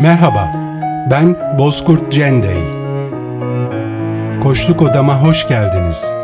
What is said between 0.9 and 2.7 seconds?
ben Bozkurt Cendey.